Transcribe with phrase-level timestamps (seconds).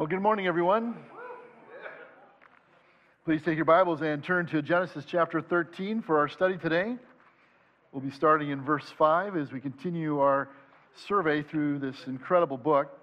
[0.00, 0.94] Well, good morning, everyone.
[3.26, 6.96] Please take your Bibles and turn to Genesis chapter 13 for our study today.
[7.92, 10.48] We'll be starting in verse 5 as we continue our
[11.06, 12.98] survey through this incredible book.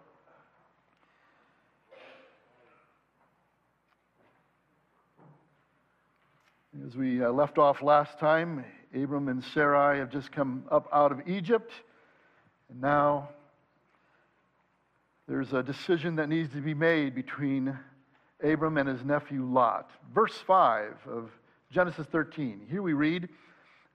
[6.83, 11.11] As we uh, left off last time, Abram and Sarai have just come up out
[11.11, 11.71] of Egypt,
[12.71, 13.29] and now
[15.27, 17.77] there's a decision that needs to be made between
[18.41, 19.91] Abram and his nephew Lot.
[20.13, 21.29] Verse 5 of
[21.69, 22.65] Genesis 13.
[22.69, 23.27] Here we read,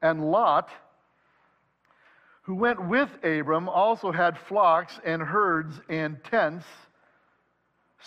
[0.03, 0.69] And Lot,
[2.43, 6.67] who went with Abram, also had flocks and herds and tents,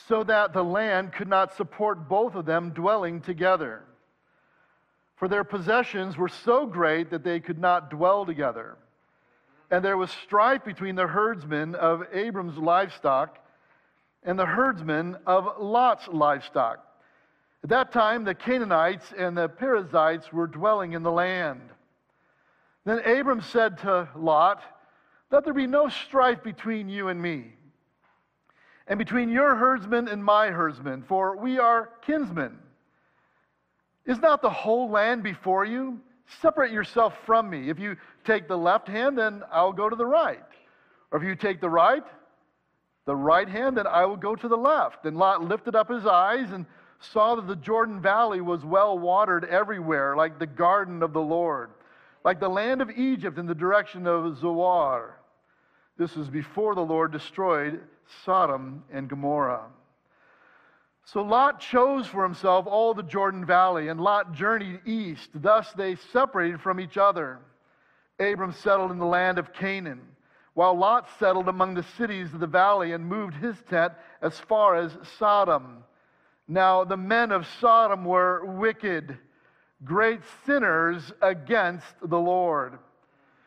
[0.07, 3.81] so that the land could not support both of them dwelling together.
[5.15, 8.77] For their possessions were so great that they could not dwell together.
[9.75, 13.39] And there was strife between the herdsmen of Abram's livestock
[14.23, 16.79] and the herdsmen of Lot's livestock.
[17.61, 21.59] At that time, the Canaanites and the Perizzites were dwelling in the land.
[22.85, 24.63] Then Abram said to Lot,
[25.29, 27.51] Let there be no strife between you and me,
[28.87, 32.59] and between your herdsmen and my herdsmen, for we are kinsmen.
[34.05, 35.99] Is not the whole land before you?
[36.41, 37.69] Separate yourself from me.
[37.69, 40.43] If you take the left hand, then I'll go to the right.
[41.11, 42.03] Or if you take the right,
[43.05, 45.05] the right hand, then I will go to the left.
[45.05, 46.65] And Lot lifted up his eyes and
[46.99, 51.69] saw that the Jordan Valley was well watered everywhere, like the garden of the Lord,
[52.23, 55.19] like the land of Egypt in the direction of Zoar.
[55.97, 57.81] This was before the Lord destroyed
[58.25, 59.67] Sodom and Gomorrah.
[61.05, 65.29] So Lot chose for himself all the Jordan Valley, and Lot journeyed east.
[65.35, 67.39] Thus they separated from each other.
[68.19, 70.01] Abram settled in the land of Canaan,
[70.55, 74.75] while Lot settled among the cities of the valley and moved his tent as far
[74.75, 75.83] as Sodom.
[76.47, 79.17] Now the men of Sodom were wicked,
[79.83, 82.79] great sinners against the Lord.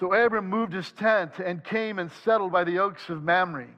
[0.00, 3.68] So Abram moved his tent and came and settled by the oaks of Mamre,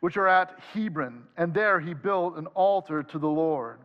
[0.00, 3.78] which are at Hebron, and there he built an altar to the Lord.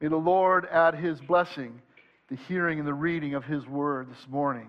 [0.00, 1.80] May the Lord add his blessing,
[2.28, 4.68] the hearing and the reading of his word this morning.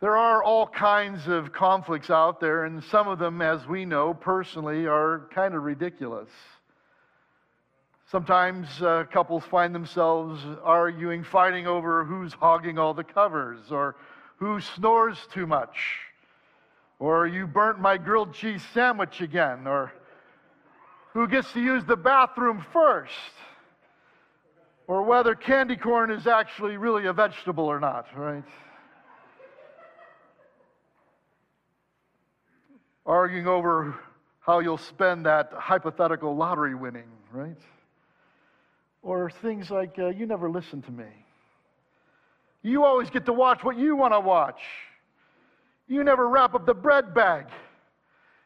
[0.00, 4.14] There are all kinds of conflicts out there, and some of them, as we know
[4.14, 6.28] personally, are kind of ridiculous.
[8.10, 13.96] Sometimes uh, couples find themselves arguing, fighting over who's hogging all the covers, or
[14.36, 15.76] who snores too much,
[16.98, 19.92] or you burnt my grilled cheese sandwich again, or
[21.12, 23.12] who gets to use the bathroom first,
[24.86, 28.44] or whether candy corn is actually really a vegetable or not, right?
[33.04, 33.94] Arguing over
[34.40, 37.58] how you'll spend that hypothetical lottery winning, right?
[39.08, 41.06] Or things like, uh, you never listen to me.
[42.60, 44.60] You always get to watch what you want to watch.
[45.86, 47.46] You never wrap up the bread bag.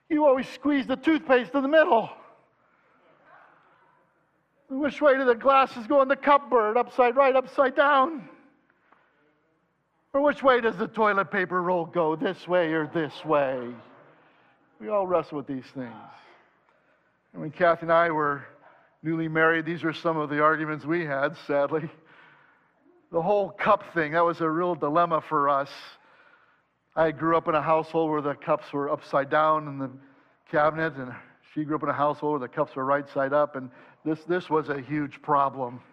[0.09, 2.09] You always squeeze the toothpaste in the middle.
[4.69, 6.77] Which way do the glasses go in the cupboard?
[6.77, 8.29] Upside right, upside down?
[10.13, 12.15] Or which way does the toilet paper roll go?
[12.15, 13.67] This way or this way?
[14.81, 15.91] We all wrestle with these things.
[17.33, 18.45] And when Kathy and I were
[19.03, 21.91] newly married, these are some of the arguments we had, sadly.
[23.11, 25.69] The whole cup thing, that was a real dilemma for us.
[26.95, 29.91] I grew up in a household where the cups were upside down in the
[30.51, 31.13] cabinet, and
[31.53, 33.71] she grew up in a household where the cups were right side up, and
[34.05, 35.81] this, this was a huge problem.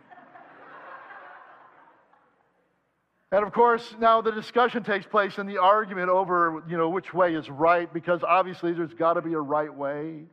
[3.31, 7.13] And of course, now the discussion takes place and the argument over, you know, which
[7.13, 10.23] way is right, because obviously there's got to be a right way.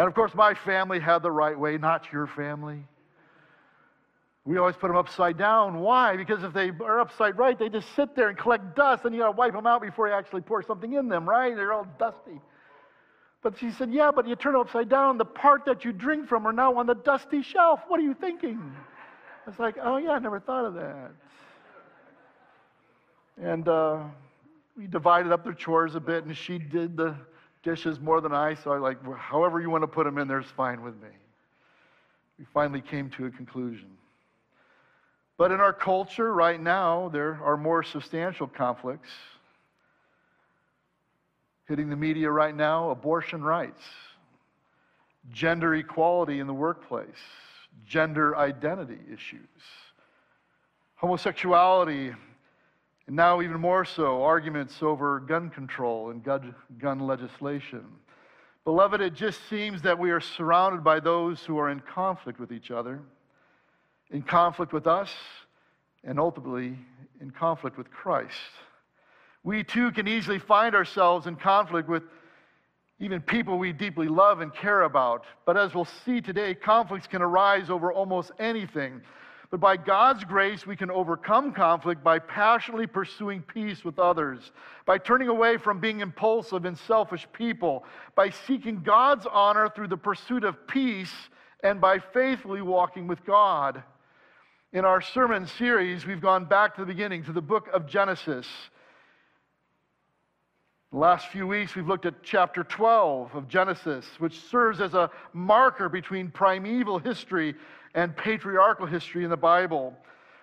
[0.00, 2.86] And of course, my family had the right way, not your family.
[4.46, 5.80] We always put them upside down.
[5.80, 6.16] Why?
[6.16, 9.20] Because if they are upside right, they just sit there and collect dust, and you
[9.20, 11.54] got to wipe them out before you actually pour something in them, right?
[11.54, 12.40] They're all dusty.
[13.42, 16.26] But she said, Yeah, but you turn it upside down, the part that you drink
[16.26, 17.80] from are now on the dusty shelf.
[17.86, 18.58] What are you thinking?
[19.46, 21.10] I was like, Oh, yeah, I never thought of that.
[23.36, 23.98] And uh,
[24.78, 27.16] we divided up their chores a bit, and she did the
[27.62, 30.40] dishes more than I, so I like, however you want to put them in there
[30.40, 31.08] is fine with me.
[32.38, 33.90] We finally came to a conclusion.
[35.36, 39.08] But in our culture right now, there are more substantial conflicts.
[41.68, 43.82] Hitting the media right now abortion rights,
[45.30, 47.06] gender equality in the workplace,
[47.86, 49.48] gender identity issues,
[50.96, 52.12] homosexuality,
[53.10, 56.22] and now even more so, arguments over gun control and
[56.78, 57.84] gun legislation.
[58.62, 62.52] Beloved, it just seems that we are surrounded by those who are in conflict with
[62.52, 63.00] each other
[64.12, 65.10] in conflict with us,
[66.04, 66.78] and ultimately
[67.20, 68.36] in conflict with Christ.
[69.42, 72.04] We too can easily find ourselves in conflict with
[73.00, 75.24] even people we deeply love and care about.
[75.46, 79.02] But as we'll see today, conflicts can arise over almost anything.
[79.50, 84.52] But by God's grace, we can overcome conflict by passionately pursuing peace with others,
[84.86, 89.96] by turning away from being impulsive and selfish people, by seeking God's honor through the
[89.96, 91.12] pursuit of peace,
[91.64, 93.82] and by faithfully walking with God.
[94.72, 98.46] In our sermon series, we've gone back to the beginning, to the book of Genesis.
[100.92, 105.10] The last few weeks, we've looked at chapter 12 of Genesis, which serves as a
[105.32, 107.56] marker between primeval history
[107.94, 109.96] and patriarchal history in the Bible.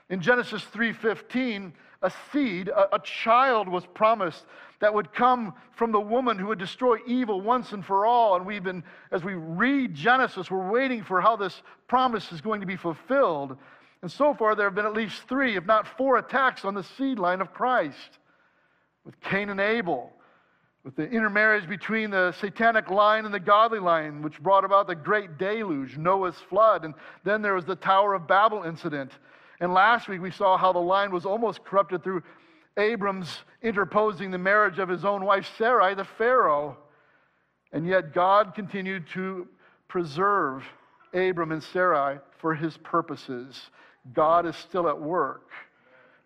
[0.09, 4.45] In Genesis 3:15, a seed, a, a, child was promised
[4.79, 8.35] that would come from the woman who would destroy evil once and for all.
[8.35, 12.61] And we've been, as we read Genesis, we're waiting for how this promise is going
[12.61, 13.57] to be fulfilled.
[14.01, 16.83] And so far, there have been at least three, if not four, attacks on the
[16.83, 18.19] seed line of Christ
[19.03, 20.13] with Cain and Abel,
[20.87, 24.95] with the intermarriage between the satanic line and the godly line, which brought about the
[24.95, 26.85] great deluge, Noah's flood.
[26.85, 26.93] And
[27.25, 29.11] then there was the Tower of Babel incident.
[29.59, 32.23] And last week, we saw how the line was almost corrupted through
[32.77, 36.77] Abram's interposing the marriage of his own wife, Sarai, the Pharaoh.
[37.73, 39.45] And yet, God continued to
[39.89, 40.63] preserve
[41.13, 43.59] Abram and Sarai for his purposes.
[44.13, 45.49] God is still at work.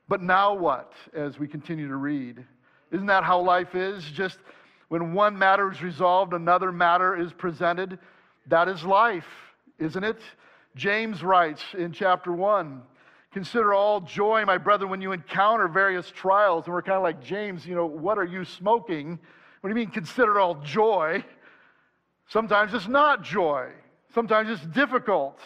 [0.07, 2.45] But now what, as we continue to read?
[2.91, 4.03] Isn't that how life is?
[4.05, 4.39] Just
[4.89, 7.97] when one matter is resolved, another matter is presented.
[8.47, 9.27] That is life,
[9.79, 10.19] isn't it?
[10.75, 12.81] James writes in chapter 1
[13.33, 16.65] Consider all joy, my brother, when you encounter various trials.
[16.65, 19.17] And we're kind of like, James, you know, what are you smoking?
[19.61, 21.23] What do you mean, consider all joy?
[22.27, 23.69] Sometimes it's not joy,
[24.13, 25.39] sometimes it's difficult.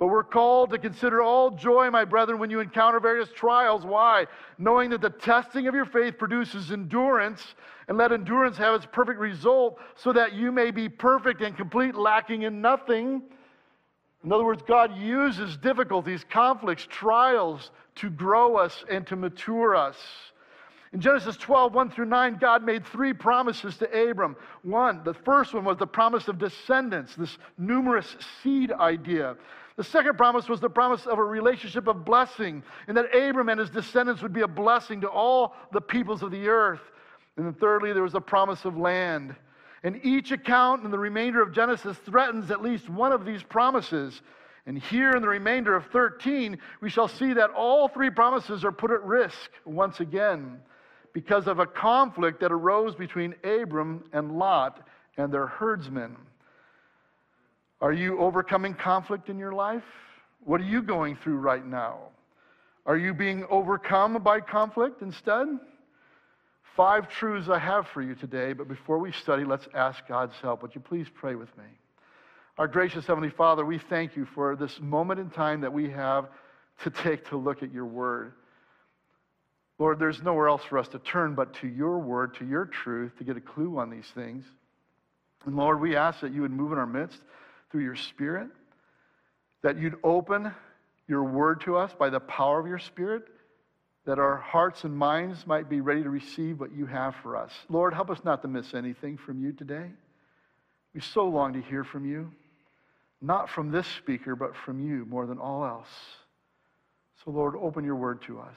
[0.00, 3.84] But we're called to consider all joy, my brethren, when you encounter various trials.
[3.84, 4.26] Why?
[4.56, 7.54] Knowing that the testing of your faith produces endurance,
[7.86, 11.94] and let endurance have its perfect result, so that you may be perfect and complete,
[11.94, 13.20] lacking in nothing.
[14.24, 19.98] In other words, God uses difficulties, conflicts, trials to grow us and to mature us.
[20.92, 24.34] In Genesis 12, 1 through 9, God made three promises to Abram.
[24.62, 29.36] One, the first one was the promise of descendants, this numerous seed idea.
[29.76, 33.60] The second promise was the promise of a relationship of blessing, and that Abram and
[33.60, 36.82] his descendants would be a blessing to all the peoples of the earth.
[37.36, 39.36] And then thirdly, there was a promise of land.
[39.84, 44.22] And each account in the remainder of Genesis threatens at least one of these promises.
[44.66, 48.72] And here in the remainder of 13, we shall see that all three promises are
[48.72, 50.60] put at risk once again
[51.12, 54.86] because of a conflict that arose between Abram and Lot
[55.16, 56.16] and their herdsmen.
[57.80, 59.82] Are you overcoming conflict in your life?
[60.44, 61.98] What are you going through right now?
[62.86, 65.48] Are you being overcome by conflict instead?
[66.76, 70.62] Five truths I have for you today, but before we study, let's ask God's help.
[70.62, 71.64] Would you please pray with me?
[72.58, 76.28] Our gracious Heavenly Father, we thank you for this moment in time that we have
[76.84, 78.32] to take to look at your word.
[79.80, 83.16] Lord, there's nowhere else for us to turn but to your word, to your truth,
[83.16, 84.44] to get a clue on these things.
[85.46, 87.18] And Lord, we ask that you would move in our midst
[87.70, 88.48] through your Spirit,
[89.62, 90.52] that you'd open
[91.08, 93.22] your word to us by the power of your Spirit,
[94.04, 97.50] that our hearts and minds might be ready to receive what you have for us.
[97.70, 99.86] Lord, help us not to miss anything from you today.
[100.92, 102.30] We so long to hear from you,
[103.22, 105.88] not from this speaker, but from you more than all else.
[107.24, 108.56] So, Lord, open your word to us.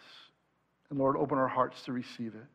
[0.94, 2.46] And Lord, open our hearts to receive it.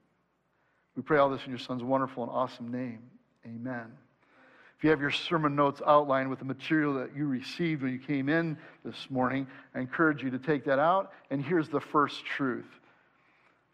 [0.94, 3.00] We pray all this in your Son's wonderful and awesome name.
[3.44, 3.86] Amen.
[4.76, 7.98] If you have your sermon notes outlined with the material that you received when you
[7.98, 11.10] came in this morning, I encourage you to take that out.
[11.32, 12.68] And here's the first truth.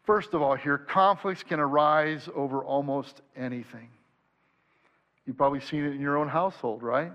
[0.04, 3.90] First of all, here, conflicts can arise over almost anything.
[5.26, 7.12] You've probably seen it in your own household, right?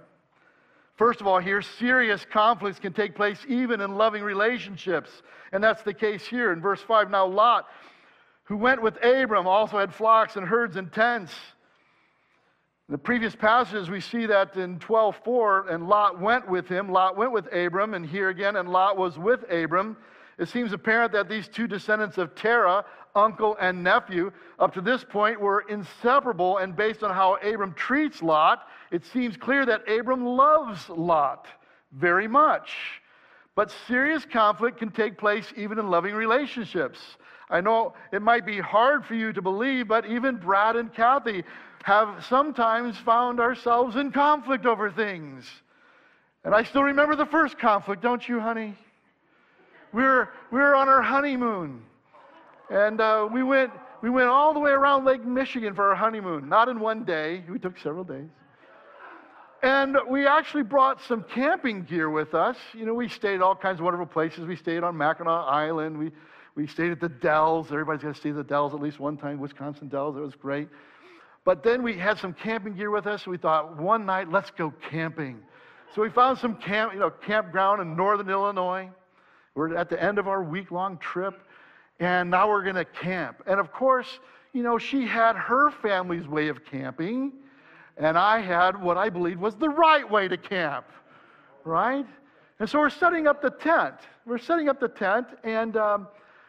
[0.99, 5.09] First of all, here, serious conflicts can take place even in loving relationships.
[5.53, 7.09] And that's the case here in verse 5.
[7.09, 7.69] Now, Lot,
[8.43, 11.33] who went with Abram, also had flocks and herds and tents.
[12.89, 16.89] In the previous passages, we see that in 12:4, and Lot went with him.
[16.89, 19.95] Lot went with Abram, and here again, and Lot was with Abram.
[20.37, 22.83] It seems apparent that these two descendants of Terah,
[23.15, 28.21] uncle and nephew, up to this point were inseparable, and based on how Abram treats
[28.21, 31.47] Lot, it seems clear that Abram loves Lot
[31.91, 32.71] very much.
[33.55, 36.99] But serious conflict can take place even in loving relationships.
[37.49, 41.43] I know it might be hard for you to believe, but even Brad and Kathy
[41.83, 45.45] have sometimes found ourselves in conflict over things.
[46.43, 48.75] And I still remember the first conflict, don't you, honey?
[49.91, 51.81] We were, we were on our honeymoon.
[52.69, 56.47] And uh, we, went, we went all the way around Lake Michigan for our honeymoon,
[56.47, 57.43] not in one day.
[57.49, 58.29] We took several days.
[59.61, 62.55] And we actually brought some camping gear with us.
[62.73, 64.45] You know, we stayed at all kinds of wonderful places.
[64.45, 65.97] We stayed on Mackinac Island.
[65.97, 66.11] We,
[66.55, 67.67] we stayed at the Dells.
[67.67, 70.15] Everybody's got to stay at the Dells at least one time, Wisconsin Dells.
[70.15, 70.69] It was great.
[71.43, 73.27] But then we had some camping gear with us.
[73.27, 75.41] We thought one night, let's go camping.
[75.93, 78.89] So we found some camp, you know, campground in northern Illinois.
[79.55, 81.41] We're at the end of our week long trip,
[81.99, 83.41] and now we're going to camp.
[83.45, 84.19] And of course,
[84.53, 87.33] you know, she had her family's way of camping
[87.99, 90.85] and I had what I believed was the right way to camp,
[91.65, 92.05] right?
[92.59, 93.95] And so we're setting up the tent.
[94.25, 96.07] We're setting up the tent, and um,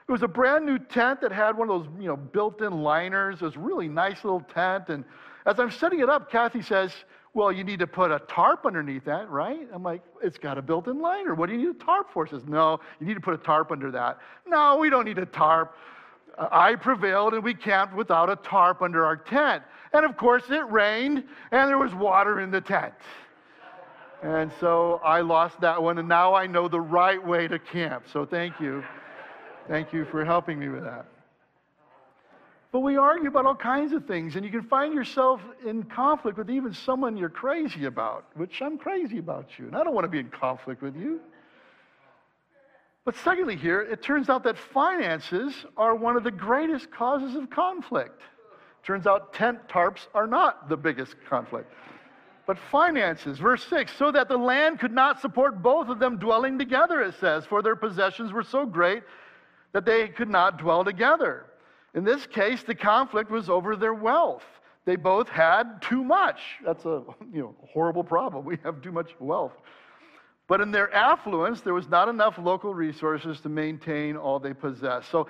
[0.08, 3.36] it was a brand new tent that had one of those, you know, built-in liners.
[3.36, 4.88] It was really nice little tent.
[4.88, 5.04] And
[5.46, 6.92] as I'm setting it up, Kathy says,
[7.34, 10.62] "Well, you need to put a tarp underneath that, right?" I'm like, "It's got a
[10.62, 11.34] built-in liner.
[11.34, 13.38] What do you need a tarp for?" She says, "No, you need to put a
[13.38, 15.76] tarp under that." No, we don't need a tarp.
[16.38, 19.62] I prevailed, and we camped without a tarp under our tent.
[19.92, 22.94] And of course, it rained and there was water in the tent.
[24.22, 28.04] And so I lost that one, and now I know the right way to camp.
[28.12, 28.84] So thank you.
[29.66, 31.06] Thank you for helping me with that.
[32.72, 36.38] But we argue about all kinds of things, and you can find yourself in conflict
[36.38, 40.04] with even someone you're crazy about, which I'm crazy about you, and I don't want
[40.04, 41.20] to be in conflict with you.
[43.04, 47.50] But secondly, here, it turns out that finances are one of the greatest causes of
[47.50, 48.20] conflict.
[48.82, 51.72] Turns out tent tarps are not the biggest conflict.
[52.46, 56.58] But finances, verse 6, so that the land could not support both of them dwelling
[56.58, 59.02] together, it says, for their possessions were so great
[59.72, 61.46] that they could not dwell together.
[61.94, 64.42] In this case, the conflict was over their wealth.
[64.84, 66.40] They both had too much.
[66.64, 68.44] That's a you know, horrible problem.
[68.44, 69.52] We have too much wealth.
[70.48, 75.08] But in their affluence, there was not enough local resources to maintain all they possessed.
[75.10, 75.28] So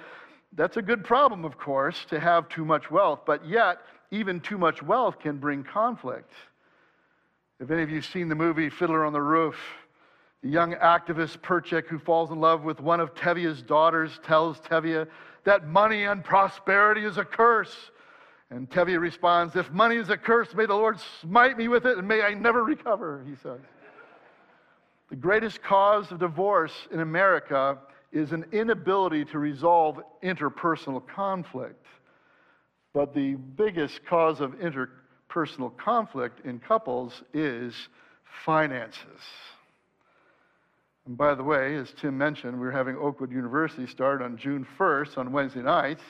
[0.54, 3.78] that's a good problem, of course, to have too much wealth, but yet,
[4.10, 6.32] even too much wealth can bring conflict.
[7.60, 9.56] If any of you have seen the movie Fiddler on the Roof,
[10.42, 15.06] the young activist Perchik, who falls in love with one of Tevye's daughters, tells Tevye
[15.44, 17.74] that money and prosperity is a curse.
[18.50, 21.98] And Tevye responds, If money is a curse, may the Lord smite me with it
[21.98, 23.60] and may I never recover, he says.
[25.10, 27.78] The greatest cause of divorce in America
[28.12, 31.86] is an inability to resolve interpersonal conflict.
[32.92, 37.74] But the biggest cause of interpersonal conflict in couples is
[38.44, 39.20] finances.
[41.06, 45.18] And by the way, as Tim mentioned, we're having Oakwood University start on June 1st
[45.18, 46.02] on Wednesday nights.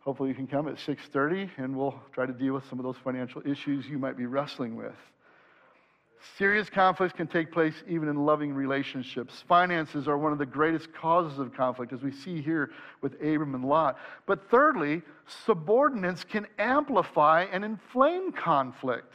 [0.00, 2.96] Hopefully you can come at 6:30 and we'll try to deal with some of those
[3.02, 4.96] financial issues you might be wrestling with.
[6.36, 9.44] Serious conflicts can take place even in loving relationships.
[9.46, 12.70] Finances are one of the greatest causes of conflict, as we see here
[13.00, 13.98] with Abram and Lot.
[14.26, 15.02] But thirdly,
[15.46, 19.14] subordinates can amplify and inflame conflict.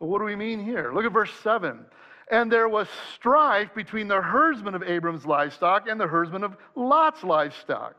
[0.00, 0.92] Well, what do we mean here?
[0.92, 1.84] Look at verse 7.
[2.30, 7.22] And there was strife between the herdsmen of Abram's livestock and the herdsmen of Lot's
[7.22, 7.94] livestock.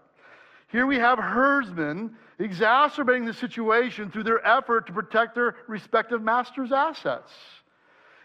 [0.70, 6.72] Here we have herdsmen exacerbating the situation through their effort to protect their respective master's
[6.72, 7.32] assets.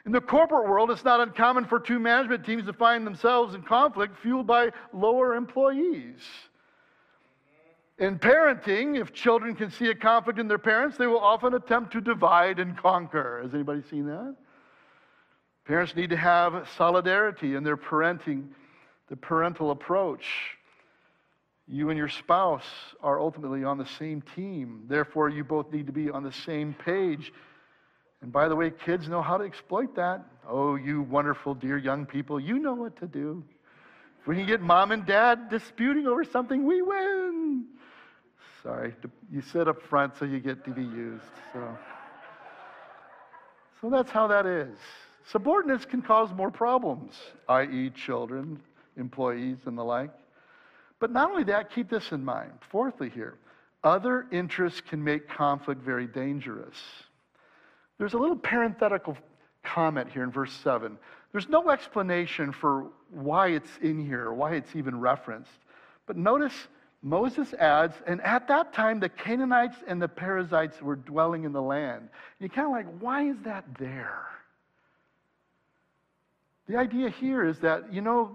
[0.08, 3.60] In the corporate world, it's not uncommon for two management teams to find themselves in
[3.60, 6.16] conflict fueled by lower employees.
[7.98, 11.92] In parenting, if children can see a conflict in their parents, they will often attempt
[11.92, 13.42] to divide and conquer.
[13.42, 14.34] Has anybody seen that?
[15.66, 18.46] Parents need to have solidarity in their parenting,
[19.10, 20.24] the parental approach.
[21.66, 22.64] You and your spouse
[23.02, 24.84] are ultimately on the same team.
[24.88, 27.30] Therefore, you both need to be on the same page
[28.20, 30.24] and by the way, kids know how to exploit that.
[30.48, 33.44] Oh, you wonderful, dear young people, you know what to do.
[34.20, 37.66] If we can get mom and dad disputing over something, we win.
[38.62, 38.94] Sorry,
[39.30, 41.22] you sit up front so you get to be used.
[41.52, 41.78] So,
[43.80, 44.76] so that's how that is.
[45.30, 47.14] Subordinates can cause more problems,
[47.48, 48.58] i.e., children,
[48.96, 50.10] employees, and the like.
[50.98, 52.52] But not only that, keep this in mind.
[52.70, 53.38] Fourthly, here,
[53.84, 56.76] other interests can make conflict very dangerous.
[57.98, 59.16] There's a little parenthetical
[59.62, 60.96] comment here in verse 7.
[61.32, 65.50] There's no explanation for why it's in here, why it's even referenced.
[66.06, 66.54] But notice
[67.02, 71.62] Moses adds, and at that time the Canaanites and the Perizzites were dwelling in the
[71.62, 72.00] land.
[72.00, 74.26] And you're kind of like, why is that there?
[76.66, 78.32] The idea here is that, you know,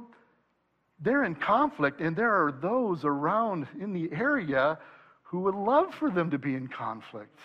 [0.99, 4.77] they're in conflict, and there are those around in the area
[5.23, 7.37] who would love for them to be in conflict.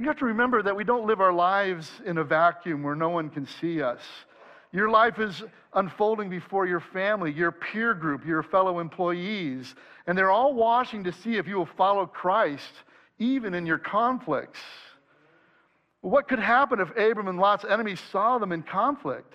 [0.00, 3.10] We have to remember that we don't live our lives in a vacuum where no
[3.10, 4.00] one can see us.
[4.72, 5.42] Your life is
[5.74, 9.74] unfolding before your family, your peer group, your fellow employees,
[10.06, 12.72] and they're all watching to see if you will follow Christ,
[13.18, 14.60] even in your conflicts.
[16.00, 19.34] What could happen if Abram and Lot's enemies saw them in conflict?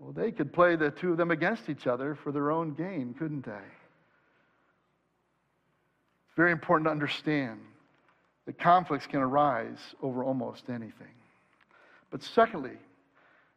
[0.00, 3.14] Well, they could play the two of them against each other for their own gain,
[3.16, 3.52] couldn't they?
[6.26, 7.60] It's very important to understand
[8.58, 11.14] conflicts can arise over almost anything.
[12.10, 12.76] But secondly,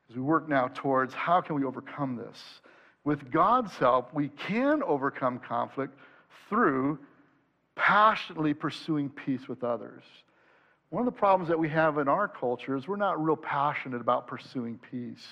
[0.09, 2.38] as we work now towards how can we overcome this?
[3.03, 5.97] With God's help, we can overcome conflict
[6.50, 7.00] through
[7.75, 10.03] passionately pursuing peace with others.
[10.89, 14.00] One of the problems that we have in our culture is we're not real passionate
[14.00, 15.27] about pursuing peace.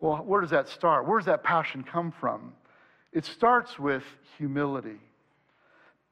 [0.00, 1.06] Well, where does that start?
[1.06, 2.52] Where does that passion come from?
[3.12, 4.02] It starts with
[4.36, 4.98] humility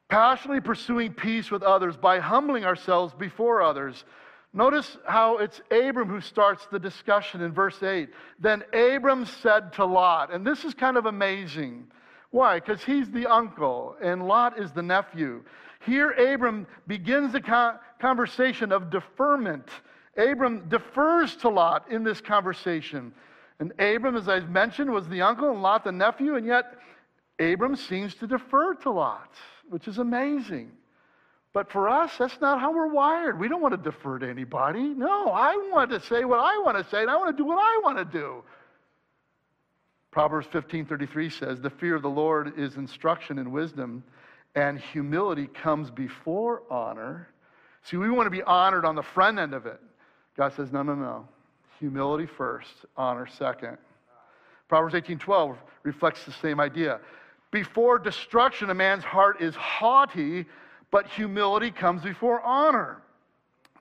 [0.08, 4.04] passionately pursuing peace with others by humbling ourselves before others.
[4.52, 8.08] Notice how it's Abram who starts the discussion in verse 8.
[8.38, 11.88] Then Abram said to Lot, and this is kind of amazing.
[12.30, 12.60] Why?
[12.60, 15.42] Because he's the uncle and Lot is the nephew.
[15.84, 19.68] Here, Abram begins the conversation of deferment.
[20.16, 23.12] Abram defers to Lot in this conversation.
[23.58, 26.78] And Abram, as I mentioned, was the uncle and Lot the nephew, and yet
[27.38, 29.32] Abram seems to defer to Lot
[29.68, 30.72] which is amazing.
[31.52, 33.40] But for us, that's not how we're wired.
[33.40, 34.82] We don't want to defer to anybody.
[34.82, 37.46] No, I want to say what I want to say, and I want to do
[37.46, 38.42] what I want to do.
[40.10, 44.04] Proverbs 15:33 says, "The fear of the Lord is instruction and wisdom,
[44.54, 47.28] and humility comes before honor."
[47.82, 49.80] See, we want to be honored on the front end of it.
[50.36, 51.28] God says, "No, no, no.
[51.78, 53.78] Humility first, honor second."
[54.68, 57.00] Proverbs 18:12 reflects the same idea.
[57.56, 60.44] Before destruction, a man's heart is haughty,
[60.90, 63.00] but humility comes before honor.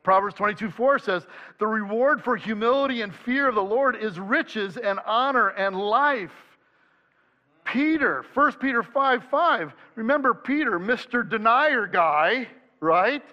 [0.02, 1.28] Proverbs 22 4 says,
[1.60, 6.32] The reward for humility and fear of the Lord is riches and honor and life.
[7.66, 9.74] Peter, 1 Peter 5 5.
[9.96, 11.30] Remember Peter, Mr.
[11.30, 12.48] Denier guy,
[12.80, 13.24] right?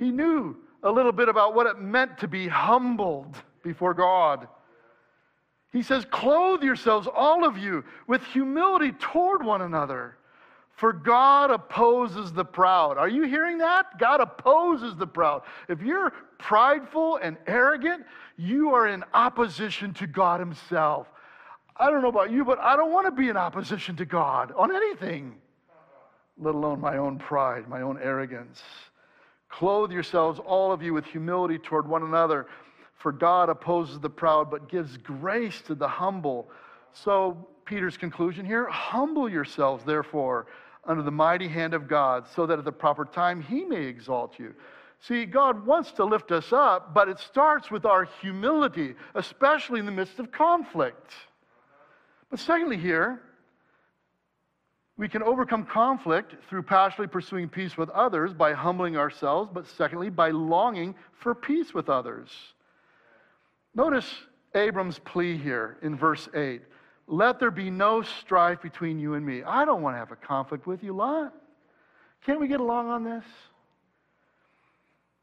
[0.00, 4.48] He knew a little bit about what it meant to be humbled before God.
[5.72, 10.16] He says, Clothe yourselves, all of you, with humility toward one another.
[10.72, 12.96] For God opposes the proud.
[12.96, 13.98] Are you hearing that?
[13.98, 15.42] God opposes the proud.
[15.68, 18.04] If you're prideful and arrogant,
[18.38, 21.06] you are in opposition to God Himself.
[21.76, 24.52] I don't know about you, but I don't want to be in opposition to God
[24.56, 25.34] on anything,
[26.38, 28.62] let alone my own pride, my own arrogance.
[29.50, 32.46] Clothe yourselves, all of you, with humility toward one another.
[33.00, 36.50] For God opposes the proud, but gives grace to the humble.
[36.92, 40.48] So, Peter's conclusion here humble yourselves, therefore,
[40.84, 44.38] under the mighty hand of God, so that at the proper time he may exalt
[44.38, 44.54] you.
[45.00, 49.86] See, God wants to lift us up, but it starts with our humility, especially in
[49.86, 51.14] the midst of conflict.
[52.30, 53.22] But secondly, here,
[54.98, 60.10] we can overcome conflict through passionately pursuing peace with others by humbling ourselves, but secondly,
[60.10, 62.28] by longing for peace with others.
[63.74, 64.06] Notice
[64.54, 66.62] Abram's plea here in verse 8
[67.06, 69.42] Let there be no strife between you and me.
[69.42, 71.32] I don't want to have a conflict with you, Lot.
[72.24, 73.24] Can't we get along on this?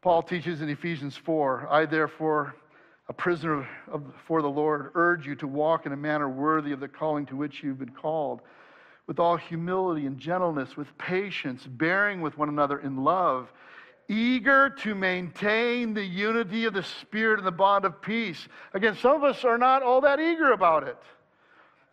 [0.00, 2.54] Paul teaches in Ephesians 4 I, therefore,
[3.08, 6.80] a prisoner of, for the Lord, urge you to walk in a manner worthy of
[6.80, 8.40] the calling to which you've been called,
[9.06, 13.50] with all humility and gentleness, with patience, bearing with one another in love
[14.08, 18.48] eager to maintain the unity of the Spirit and the bond of peace.
[18.74, 20.96] Again, some of us are not all that eager about it.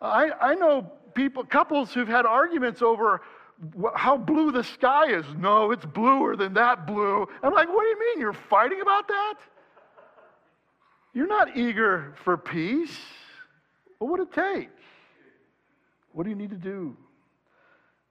[0.00, 3.22] I, I know people, couples who've had arguments over
[3.94, 5.24] how blue the sky is.
[5.38, 7.26] No, it's bluer than that blue.
[7.42, 8.20] I'm like, what do you mean?
[8.20, 9.34] You're fighting about that?
[11.14, 12.98] You're not eager for peace.
[13.98, 14.68] What would it take?
[16.12, 16.96] What do you need to do?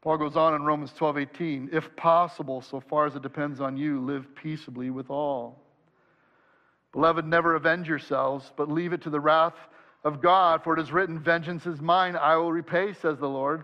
[0.06, 3.76] Paul goes on in Romans 12, 18, if possible, so far as it depends on
[3.76, 5.60] you, live peaceably with all.
[6.94, 9.56] Beloved, never avenge yourselves, but leave it to the wrath
[10.04, 13.64] of God, for it is written, Vengeance is mine, I will repay, says the Lord.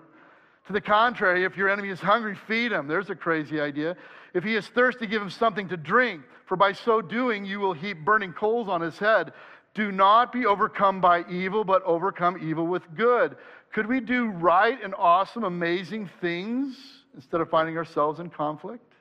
[0.65, 2.87] To the contrary, if your enemy is hungry, feed him.
[2.87, 3.95] There's a crazy idea.
[4.33, 7.73] If he is thirsty, give him something to drink, for by so doing you will
[7.73, 9.33] heap burning coals on his head.
[9.73, 13.37] Do not be overcome by evil, but overcome evil with good.
[13.73, 16.77] Could we do right and awesome, amazing things
[17.15, 18.93] instead of finding ourselves in conflict?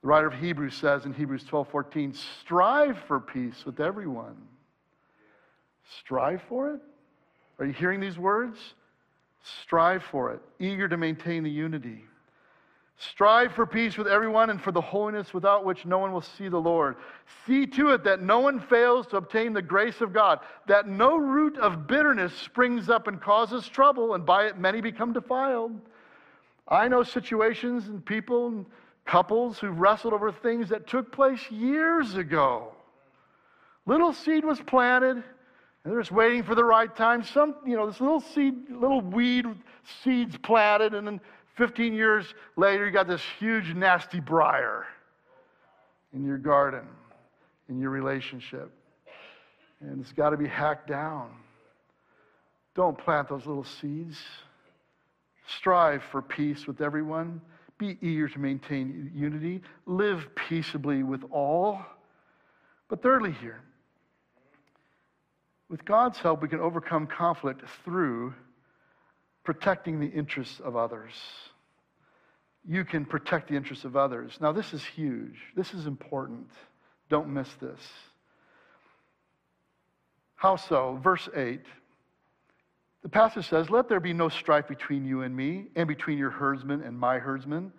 [0.00, 4.36] The writer of Hebrews says in Hebrews 12 14, strive for peace with everyone.
[6.00, 6.80] Strive for it?
[7.58, 8.58] Are you hearing these words?
[9.62, 12.04] Strive for it, eager to maintain the unity.
[12.96, 16.48] Strive for peace with everyone and for the holiness without which no one will see
[16.48, 16.94] the Lord.
[17.44, 21.16] See to it that no one fails to obtain the grace of God, that no
[21.16, 25.72] root of bitterness springs up and causes trouble, and by it many become defiled.
[26.68, 28.66] I know situations and people and
[29.04, 32.72] couples who wrestled over things that took place years ago.
[33.86, 35.24] Little seed was planted, and
[35.84, 37.22] they're just waiting for the right time.
[37.22, 39.46] Some, you know, this little seed, little weed
[40.02, 41.20] seeds planted, and then
[41.56, 44.86] 15 years later, you got this huge, nasty briar
[46.12, 46.86] in your garden,
[47.68, 48.70] in your relationship.
[49.80, 51.30] And it's got to be hacked down.
[52.74, 54.18] Don't plant those little seeds.
[55.46, 57.40] Strive for peace with everyone.
[57.78, 59.62] Be eager to maintain unity.
[59.86, 61.84] Live peaceably with all.
[62.88, 63.60] But thirdly, here,
[65.68, 68.34] with God's help, we can overcome conflict through
[69.44, 71.12] protecting the interests of others.
[72.66, 74.38] You can protect the interests of others.
[74.40, 75.36] Now, this is huge.
[75.54, 76.48] This is important.
[77.10, 77.80] Don't miss this.
[80.34, 80.98] How so?
[81.02, 81.60] Verse 8.
[83.02, 86.30] The passage says, Let there be no strife between you and me, and between your
[86.30, 87.70] herdsmen and my herdsmen.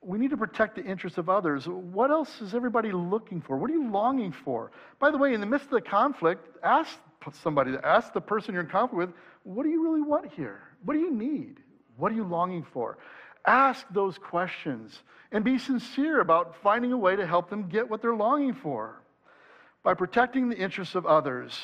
[0.00, 1.66] We need to protect the interests of others.
[1.66, 3.56] What else is everybody looking for?
[3.56, 4.70] What are you longing for?
[5.00, 6.96] By the way, in the midst of the conflict, ask
[7.42, 9.10] somebody, ask the person you're in conflict with,
[9.44, 10.60] what do you really want here?
[10.84, 11.58] What do you need?
[11.96, 12.98] What are you longing for?
[13.46, 18.02] Ask those questions and be sincere about finding a way to help them get what
[18.02, 19.02] they're longing for.
[19.82, 21.58] By protecting the interests of others,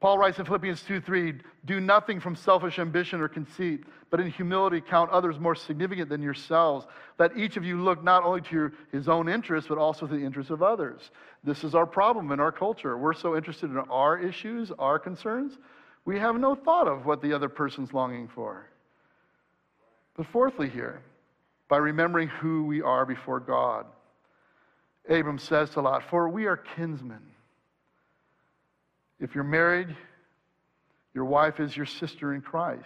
[0.00, 4.30] Paul writes in Philippians 2 3, do nothing from selfish ambition or conceit, but in
[4.30, 6.86] humility count others more significant than yourselves.
[7.18, 10.14] Let each of you look not only to your, his own interests, but also to
[10.14, 11.10] the interests of others.
[11.42, 12.96] This is our problem in our culture.
[12.96, 15.58] We're so interested in our issues, our concerns,
[16.04, 18.66] we have no thought of what the other person's longing for.
[20.16, 21.00] But fourthly, here,
[21.68, 23.86] by remembering who we are before God,
[25.08, 27.20] Abram says to Lot, For we are kinsmen.
[29.20, 29.94] If you're married,
[31.14, 32.84] your wife is your sister in Christ,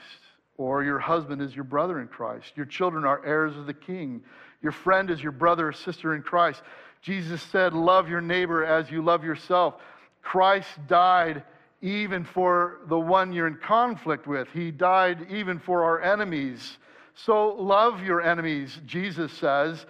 [0.56, 2.52] or your husband is your brother in Christ.
[2.54, 4.22] Your children are heirs of the king.
[4.62, 6.62] Your friend is your brother or sister in Christ.
[7.02, 9.74] Jesus said, Love your neighbor as you love yourself.
[10.22, 11.42] Christ died
[11.82, 16.78] even for the one you're in conflict with, He died even for our enemies.
[17.14, 19.84] So love your enemies, Jesus says,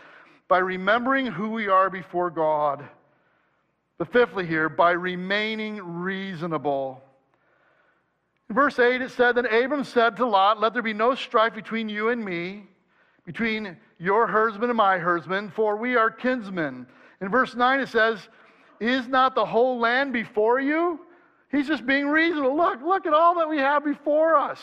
[0.48, 2.88] by remembering who we are before God.
[3.98, 7.02] But fifthly, here, by remaining reasonable.
[8.48, 11.54] In verse 8, it said, Then Abram said to Lot, Let there be no strife
[11.54, 12.64] between you and me,
[13.24, 16.86] between your herdsmen and my herdsmen, for we are kinsmen.
[17.20, 18.28] In verse 9, it says,
[18.80, 20.98] Is not the whole land before you?
[21.52, 22.56] He's just being reasonable.
[22.56, 24.60] Look, look at all that we have before us.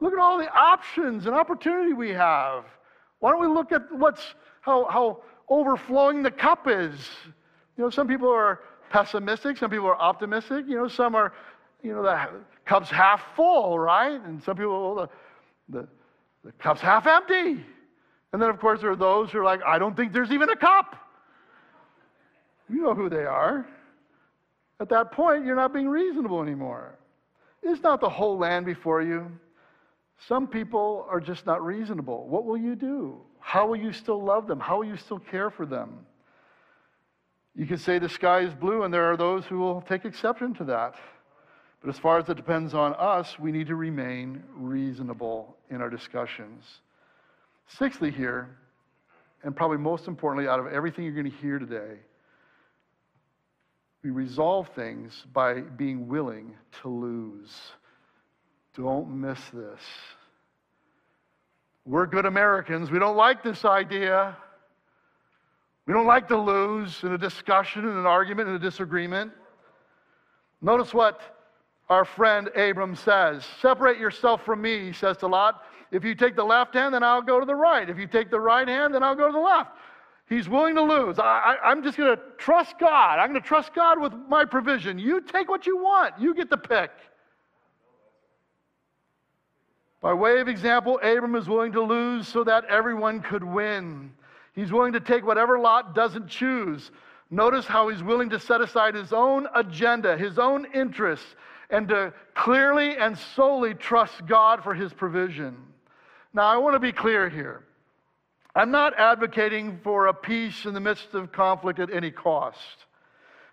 [0.00, 2.64] Look at all the options and opportunity we have.
[3.20, 6.94] Why don't we look at what's how, how overflowing the cup is?
[7.76, 11.32] You know, some people are pessimistic, some people are optimistic, you know, some are,
[11.82, 12.28] you know, the
[12.64, 14.20] cup's half full, right?
[14.20, 15.10] And some people, well,
[15.68, 15.88] the, the,
[16.44, 17.64] the cup's half empty.
[18.32, 20.50] And then, of course, there are those who are like, I don't think there's even
[20.50, 20.96] a cup.
[22.68, 23.66] You know who they are.
[24.80, 26.98] At that point, you're not being reasonable anymore.
[27.62, 29.30] It's not the whole land before you?
[30.26, 32.26] Some people are just not reasonable.
[32.28, 33.20] What will you do?
[33.40, 34.60] How will you still love them?
[34.60, 36.06] How will you still care for them?
[37.54, 40.54] You can say the sky is blue, and there are those who will take exception
[40.54, 40.96] to that.
[41.80, 45.90] But as far as it depends on us, we need to remain reasonable in our
[45.90, 46.64] discussions.
[47.68, 48.56] Sixthly, here,
[49.42, 51.98] and probably most importantly, out of everything you're going to hear today,
[54.04, 57.50] we resolve things by being willing to lose.
[58.76, 59.80] Don't miss this.
[61.86, 62.90] We're good Americans.
[62.90, 64.36] We don't like this idea.
[65.86, 69.32] We don't like to lose in a discussion, in an argument, in a disagreement.
[70.60, 71.20] Notice what
[71.88, 75.62] our friend Abram says Separate yourself from me, he says to Lot.
[75.90, 77.88] If you take the left hand, then I'll go to the right.
[77.88, 79.70] If you take the right hand, then I'll go to the left.
[80.26, 81.18] He's willing to lose.
[81.18, 83.18] I, am just going to trust God.
[83.18, 84.98] I'm going to trust God with my provision.
[84.98, 86.90] You take what you want, you get the pick.
[90.00, 94.12] By way of example, Abram is willing to lose so that everyone could win.
[94.54, 96.90] He's willing to take whatever Lot doesn't choose.
[97.30, 101.36] Notice how he's willing to set aside his own agenda, his own interests,
[101.70, 105.56] and to clearly and solely trust God for his provision.
[106.32, 107.64] Now, I want to be clear here.
[108.54, 112.86] I'm not advocating for a peace in the midst of conflict at any cost.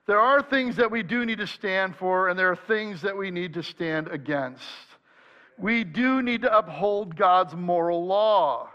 [0.08, 3.18] There are things that we do need to stand for, and there are things that
[3.18, 4.64] we need to stand against
[5.62, 8.70] we do need to uphold God's moral law.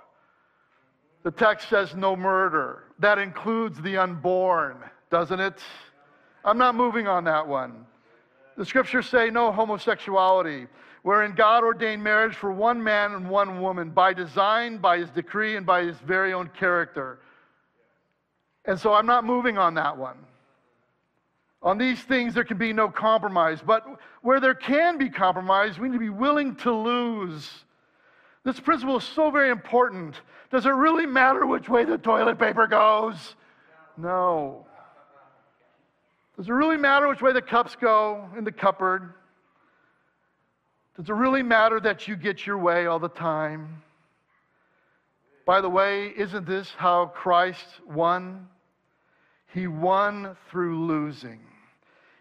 [1.25, 2.85] The text says no murder.
[3.01, 4.79] That includes the unborn,
[5.11, 5.59] doesn't it?
[6.45, 7.85] I'm not moving on that one.
[8.57, 10.69] The scriptures say no homosexuality,
[11.07, 15.55] wherein God ordained marriage for one man and one woman by design, by his decree,
[15.55, 17.21] and by his very own character.
[18.65, 20.17] And so I'm not moving on that one.
[21.63, 23.61] On these things, there can be no compromise.
[23.65, 23.87] But
[24.23, 27.49] where there can be compromise, we need to be willing to lose.
[28.43, 30.21] This principle is so very important.
[30.51, 33.37] Does it really matter which way the toilet paper goes?
[33.97, 34.67] No.
[36.37, 39.15] Does it really matter which way the cups go in the cupboard?
[40.97, 43.83] Does it really matter that you get your way all the time?
[45.45, 48.49] By the way, isn't this how Christ won?
[49.53, 51.41] He won through losing.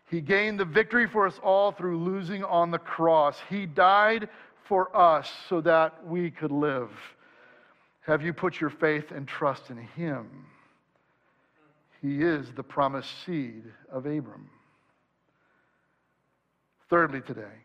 [0.09, 3.37] He gained the victory for us all through losing on the cross.
[3.49, 4.29] He died
[4.67, 6.91] for us so that we could live.
[8.01, 10.45] Have you put your faith and trust in Him?
[12.01, 14.49] He is the promised seed of Abram.
[16.89, 17.64] Thirdly, today,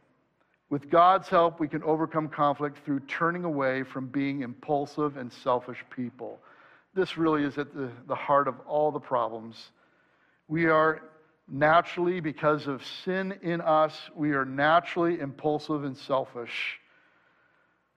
[0.70, 5.84] with God's help, we can overcome conflict through turning away from being impulsive and selfish
[5.94, 6.38] people.
[6.94, 9.72] This really is at the, the heart of all the problems.
[10.46, 11.02] We are
[11.48, 16.78] naturally, because of sin in us, we are naturally impulsive and selfish.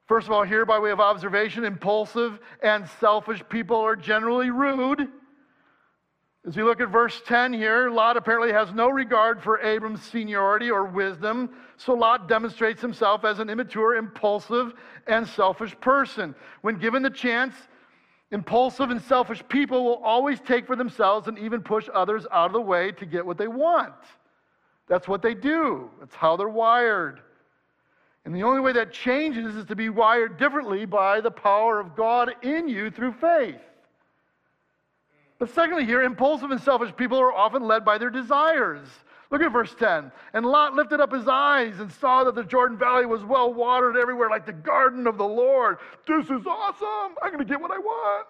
[0.07, 5.07] First of all, here by way of observation, impulsive and selfish people are generally rude.
[6.45, 10.69] As we look at verse 10 here, Lot apparently has no regard for Abram's seniority
[10.69, 14.73] or wisdom, so Lot demonstrates himself as an immature, impulsive,
[15.07, 16.35] and selfish person.
[16.61, 17.55] When given the chance,
[18.33, 22.53] Impulsive and selfish people will always take for themselves and even push others out of
[22.53, 23.93] the way to get what they want.
[24.87, 27.19] That's what they do, that's how they're wired.
[28.25, 31.95] And the only way that changes is to be wired differently by the power of
[31.95, 33.61] God in you through faith.
[35.43, 38.87] But secondly, here, impulsive and selfish people are often led by their desires.
[39.29, 40.09] Look at verse 10.
[40.31, 43.97] And Lot lifted up his eyes and saw that the Jordan Valley was well watered
[43.97, 45.79] everywhere, like the garden of the Lord.
[46.07, 47.17] This is awesome.
[47.21, 48.27] I'm going to get what I want.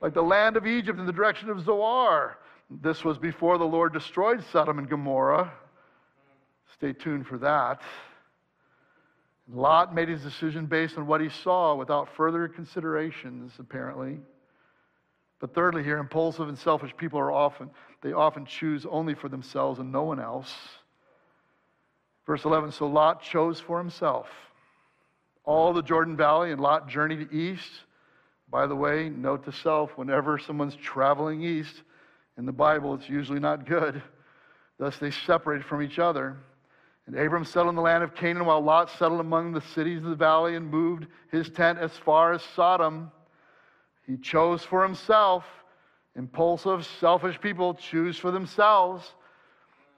[0.00, 2.38] Like the land of Egypt in the direction of Zoar.
[2.70, 5.52] This was before the Lord destroyed Sodom and Gomorrah.
[6.72, 7.82] Stay tuned for that.
[9.52, 14.20] Lot made his decision based on what he saw without further considerations, apparently.
[15.44, 17.68] But thirdly, here, impulsive and selfish people are often,
[18.00, 20.50] they often choose only for themselves and no one else.
[22.24, 24.26] Verse 11 So Lot chose for himself
[25.44, 27.70] all the Jordan Valley, and Lot journeyed east.
[28.48, 31.82] By the way, note to self whenever someone's traveling east
[32.38, 34.02] in the Bible, it's usually not good.
[34.78, 36.38] Thus, they separated from each other.
[37.06, 40.08] And Abram settled in the land of Canaan, while Lot settled among the cities of
[40.08, 43.12] the valley and moved his tent as far as Sodom.
[44.06, 45.44] He chose for himself.
[46.16, 49.14] Impulsive, selfish people choose for themselves.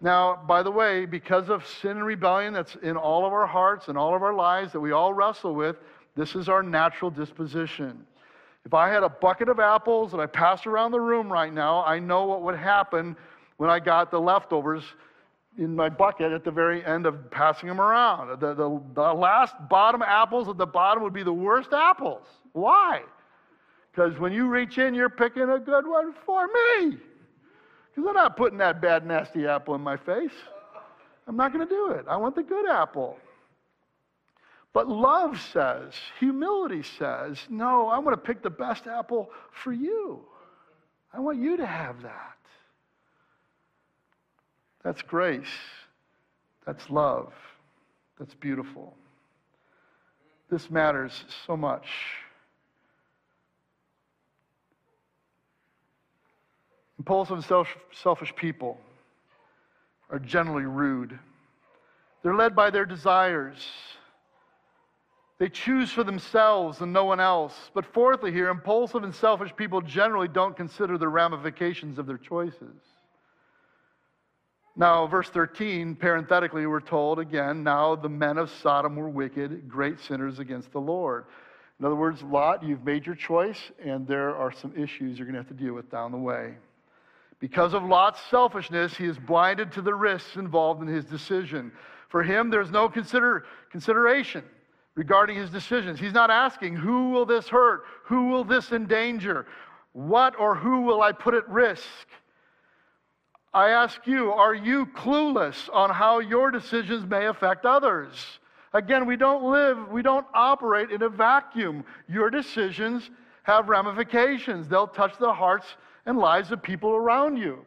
[0.01, 3.89] Now, by the way, because of sin and rebellion that's in all of our hearts
[3.89, 5.77] and all of our lives that we all wrestle with,
[6.17, 8.07] this is our natural disposition.
[8.65, 11.85] If I had a bucket of apples that I passed around the room right now,
[11.85, 13.17] I know what would happen
[13.59, 14.83] when I got the leftovers
[15.59, 18.41] in my bucket at the very end of passing them around.
[18.41, 22.27] The, the, the last bottom apples at the bottom would be the worst apples.
[22.53, 23.03] Why?
[23.97, 26.99] Because when you reach in, you're picking a good one for me.
[27.95, 30.35] Because I'm not putting that bad, nasty apple in my face.
[31.27, 32.05] I'm not going to do it.
[32.07, 33.17] I want the good apple.
[34.75, 40.21] But love says, humility says, no, I want to pick the best apple for you.
[41.15, 42.37] I want you to have that.
[44.85, 45.47] That's grace.
[46.67, 47.33] That's love.
[48.19, 48.95] That's beautiful.
[50.51, 51.87] This matters so much.
[57.07, 58.81] Impulsive and selfish people
[60.11, 61.17] are generally rude.
[62.25, 63.65] They're led by their desires.
[65.39, 67.55] They choose for themselves and no one else.
[67.75, 72.75] But fourthly, here, impulsive and selfish people generally don't consider the ramifications of their choices.
[74.75, 80.01] Now, verse 13, parenthetically, we're told again, now the men of Sodom were wicked, great
[80.01, 81.27] sinners against the Lord.
[81.79, 85.35] In other words, Lot, you've made your choice, and there are some issues you're going
[85.35, 86.57] to have to deal with down the way.
[87.39, 91.71] Because of Lot's selfishness, he is blinded to the risks involved in his decision.
[92.09, 94.43] For him, there's no consider, consideration
[94.95, 96.01] regarding his decisions.
[96.01, 97.83] He's not asking, who will this hurt?
[98.05, 99.47] Who will this endanger?
[99.93, 101.85] What or who will I put at risk?
[103.53, 108.13] I ask you, are you clueless on how your decisions may affect others?
[108.73, 111.85] Again, we don't live, we don't operate in a vacuum.
[112.09, 113.09] Your decisions
[113.45, 115.67] have ramifications, they'll touch the hearts
[116.07, 117.65] and lives of people around you.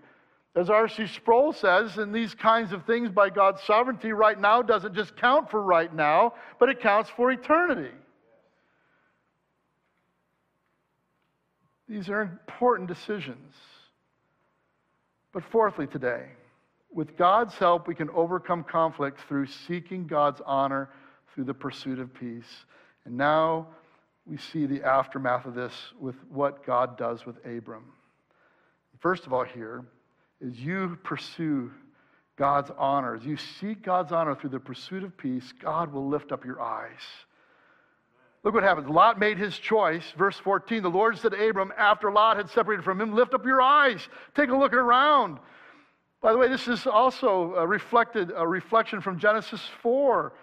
[0.55, 1.07] As R.C.
[1.07, 5.51] Sproul says, in these kinds of things by God's sovereignty, right now doesn't just count
[5.51, 7.93] for right now, but it counts for eternity.
[11.87, 13.53] These are important decisions.
[15.31, 16.25] But fourthly, today,
[16.91, 20.89] with God's help, we can overcome conflict through seeking God's honor
[21.33, 22.65] through the pursuit of peace.
[23.05, 23.67] And now
[24.25, 27.83] we see the aftermath of this with what God does with Abram.
[28.99, 29.85] First of all, here
[30.41, 31.71] is you pursue
[32.37, 33.15] God's honor.
[33.15, 36.61] As you seek God's honor through the pursuit of peace, God will lift up your
[36.61, 37.01] eyes.
[38.43, 38.87] Look what happens.
[38.89, 40.03] Lot made his choice.
[40.17, 43.45] Verse 14 The Lord said to Abram, after Lot had separated from him, Lift up
[43.45, 45.39] your eyes, take a look around.
[46.21, 50.33] By the way, this is also a reflected a reflection from Genesis 4.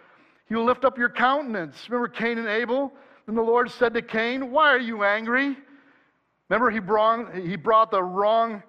[0.48, 1.88] You lift up your countenance.
[1.88, 2.92] Remember Cain and Abel?
[3.26, 5.56] Then the Lord said to Cain, Why are you angry?
[6.48, 8.62] Remember, he brought, he brought the wrong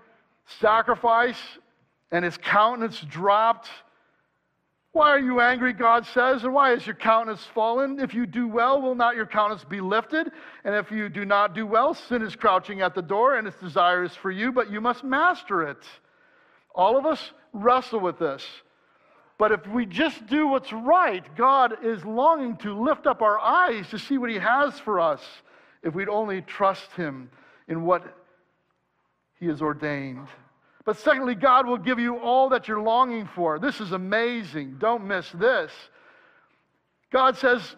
[0.59, 1.39] sacrifice
[2.11, 3.69] and his countenance dropped.
[4.93, 7.99] Why are you angry, God says, and why is your countenance fallen?
[7.99, 10.31] If you do well, will not your countenance be lifted?
[10.63, 13.59] And if you do not do well, sin is crouching at the door and its
[13.59, 15.83] desire is for you, but you must master it.
[16.73, 18.43] All of us wrestle with this.
[19.37, 23.87] But if we just do what's right, God is longing to lift up our eyes
[23.89, 25.21] to see what He has for us
[25.83, 27.29] if we'd only trust Him
[27.67, 28.03] in what
[29.39, 30.27] He has ordained.
[30.85, 33.59] But secondly, God will give you all that you're longing for.
[33.59, 34.77] This is amazing.
[34.79, 35.71] Don't miss this.
[37.11, 37.75] God says,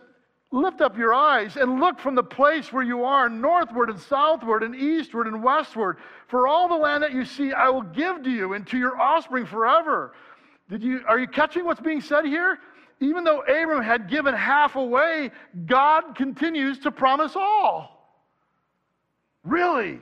[0.51, 4.63] Lift up your eyes and look from the place where you are, northward and southward
[4.63, 5.97] and eastward and westward.
[6.27, 8.99] For all the land that you see, I will give to you and to your
[8.99, 10.13] offspring forever.
[10.67, 12.57] Did you, are you catching what's being said here?
[12.99, 15.29] Even though Abram had given half away,
[15.67, 17.98] God continues to promise all.
[19.43, 19.99] Really?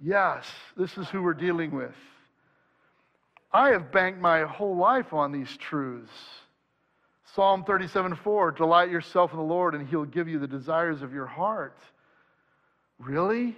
[0.00, 0.44] Yes,
[0.76, 1.94] this is who we're dealing with.
[3.52, 6.12] I have banked my whole life on these truths.
[7.34, 11.12] Psalm 37 4 Delight yourself in the Lord, and he'll give you the desires of
[11.12, 11.78] your heart.
[12.98, 13.56] Really?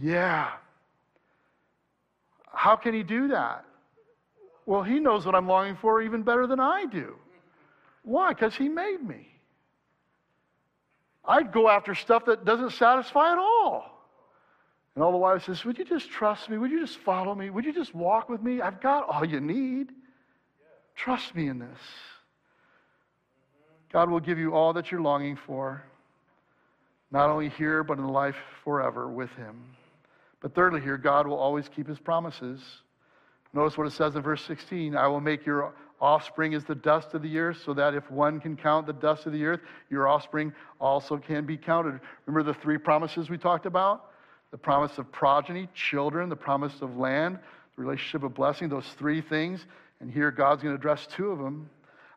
[0.00, 0.50] Yeah.
[2.52, 3.64] How can he do that?
[4.66, 7.16] Well, he knows what I'm longing for even better than I do.
[8.04, 8.30] Why?
[8.30, 9.28] Because he made me.
[11.24, 13.91] I'd go after stuff that doesn't satisfy at all.
[14.94, 16.58] And all the wives says, Would you just trust me?
[16.58, 17.50] Would you just follow me?
[17.50, 18.60] Would you just walk with me?
[18.60, 19.92] I've got all you need.
[20.94, 21.78] Trust me in this.
[23.92, 25.82] God will give you all that you're longing for,
[27.10, 29.62] not only here, but in life forever with Him.
[30.40, 32.60] But thirdly, here, God will always keep His promises.
[33.54, 37.14] Notice what it says in verse 16 I will make your offspring as the dust
[37.14, 40.08] of the earth, so that if one can count the dust of the earth, your
[40.08, 42.00] offspring also can be counted.
[42.26, 44.11] Remember the three promises we talked about?
[44.52, 47.38] The promise of progeny, children, the promise of land,
[47.74, 49.66] the relationship of blessing, those three things.
[49.98, 51.68] And here God's going to address two of them.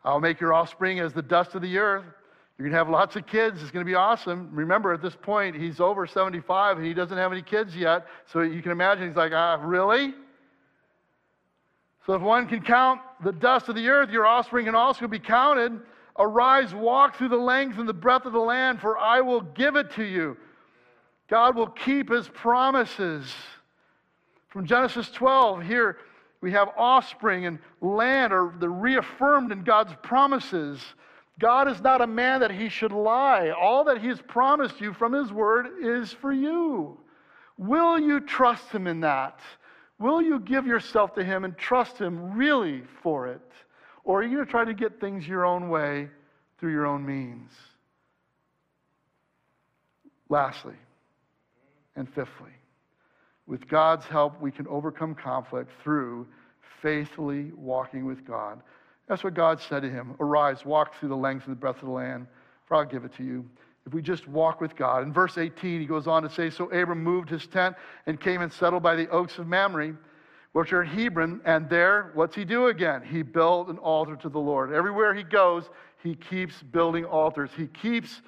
[0.03, 2.03] I'll make your offspring as the dust of the earth.
[2.57, 3.61] You're going to have lots of kids.
[3.61, 4.49] It's going to be awesome.
[4.51, 8.05] Remember, at this point, he's over 75 and he doesn't have any kids yet.
[8.31, 10.13] So you can imagine he's like, ah, really?
[12.05, 15.19] So if one can count the dust of the earth, your offspring can also be
[15.19, 15.79] counted.
[16.17, 19.75] Arise, walk through the length and the breadth of the land, for I will give
[19.75, 20.37] it to you.
[21.27, 23.33] God will keep his promises.
[24.49, 25.97] From Genesis 12, here
[26.41, 30.79] we have offspring and land are the reaffirmed in God's promises.
[31.39, 33.49] God is not a man that he should lie.
[33.49, 36.97] All that he has promised you from his word is for you.
[37.57, 39.39] Will you trust him in that?
[39.97, 43.41] Will you give yourself to him and trust him really for it?
[44.03, 46.09] Or are you going to try to get things your own way
[46.59, 47.51] through your own means?
[50.29, 50.75] Lastly,
[51.95, 52.51] and fifthly,
[53.47, 56.27] with God's help, we can overcome conflict through
[56.81, 58.61] faithfully walking with God.
[59.07, 61.87] That's what God said to him Arise, walk through the length and the breadth of
[61.87, 62.27] the land,
[62.65, 63.45] for I'll give it to you.
[63.85, 65.03] If we just walk with God.
[65.03, 67.75] In verse 18, he goes on to say So Abram moved his tent
[68.07, 69.95] and came and settled by the oaks of Mamre.
[70.53, 73.03] which are in Hebron, and there, what's he do again?
[73.03, 74.73] He built an altar to the Lord.
[74.73, 75.69] Everywhere he goes,
[76.01, 77.51] he keeps building altars.
[77.55, 78.21] He keeps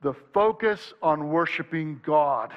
[0.00, 2.54] the focus on worshiping God.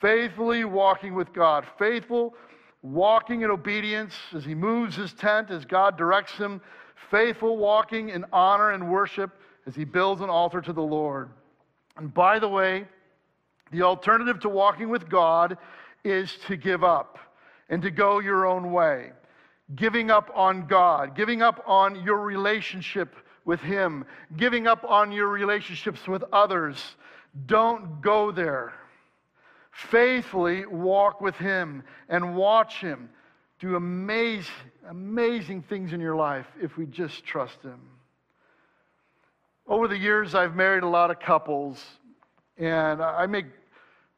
[0.00, 1.66] Faithfully walking with God.
[1.78, 2.34] Faithful
[2.82, 6.60] walking in obedience as he moves his tent, as God directs him.
[7.10, 9.30] Faithful walking in honor and worship
[9.66, 11.30] as he builds an altar to the Lord.
[11.96, 12.86] And by the way,
[13.70, 15.56] the alternative to walking with God
[16.04, 17.18] is to give up
[17.70, 19.12] and to go your own way.
[19.74, 23.16] Giving up on God, giving up on your relationship
[23.46, 24.04] with Him,
[24.36, 26.96] giving up on your relationships with others.
[27.46, 28.74] Don't go there.
[29.74, 33.10] Faithfully walk with Him and watch Him
[33.58, 34.52] do amazing,
[34.88, 37.80] amazing things in your life if we just trust Him.
[39.66, 41.82] Over the years, I've married a lot of couples,
[42.58, 43.46] and I make,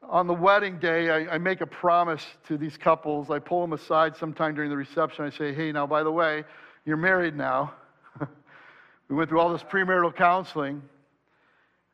[0.02, 3.30] on the wedding day, I, I, make a promise to these couples.
[3.30, 5.24] I pull them aside sometime during the reception.
[5.24, 6.42] I say, hey, now, by the way,
[6.84, 7.72] you're married now.
[9.09, 10.82] we went through all this premarital counseling,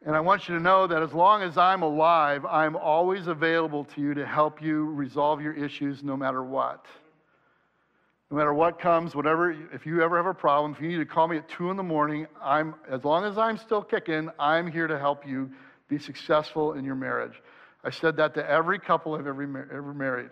[0.04, 3.84] and I want you to know that as long as I'm alive, I'm always available
[3.84, 6.86] to you to help you resolve your issues no matter what.
[8.30, 11.04] No matter what comes, whatever, if you ever have a problem, if you need to
[11.04, 14.72] call me at 2 in the morning, I'm, as long as I'm still kicking, I'm
[14.72, 15.50] here to help you
[15.88, 17.40] be successful in your marriage.
[17.84, 20.30] I said that to every couple I've ever, ever married.